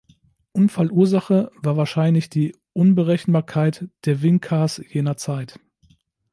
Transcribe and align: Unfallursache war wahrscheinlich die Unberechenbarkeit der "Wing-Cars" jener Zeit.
Unfallursache 0.53 1.51
war 1.57 1.77
wahrscheinlich 1.77 2.27
die 2.27 2.55
Unberechenbarkeit 2.73 3.87
der 4.05 4.23
"Wing-Cars" 4.23 4.81
jener 4.89 5.15
Zeit. 5.15 5.59